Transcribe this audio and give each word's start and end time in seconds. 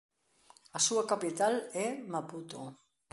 A 0.77 0.79
súa 0.87 1.03
capital 1.11 1.53
é 1.85 1.87
Maputo. 2.13 2.59